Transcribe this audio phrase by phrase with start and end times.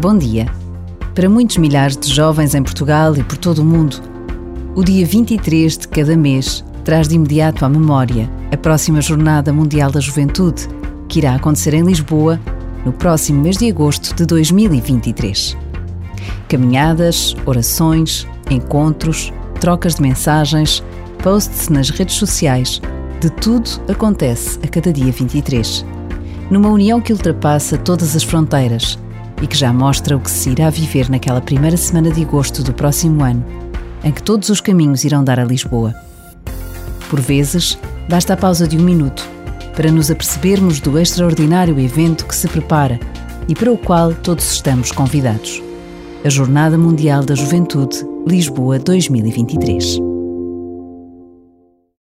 [0.00, 0.46] Bom dia.
[1.12, 4.00] Para muitos milhares de jovens em Portugal e por todo o mundo,
[4.76, 9.90] o dia 23 de cada mês traz de imediato à memória a próxima Jornada Mundial
[9.90, 10.68] da Juventude,
[11.08, 12.38] que irá acontecer em Lisboa
[12.86, 15.56] no próximo mês de agosto de 2023.
[16.48, 20.80] Caminhadas, orações, encontros, trocas de mensagens,
[21.24, 22.80] posts nas redes sociais,
[23.20, 25.84] de tudo acontece a cada dia 23.
[26.52, 28.96] Numa união que ultrapassa todas as fronteiras
[29.42, 32.72] e que já mostra o que se irá viver naquela primeira semana de agosto do
[32.72, 33.44] próximo ano,
[34.02, 35.94] em que todos os caminhos irão dar a Lisboa.
[37.08, 39.28] Por vezes, basta a pausa de um minuto
[39.74, 42.98] para nos apercebermos do extraordinário evento que se prepara
[43.48, 45.62] e para o qual todos estamos convidados.
[46.24, 50.07] A Jornada Mundial da Juventude, Lisboa 2023.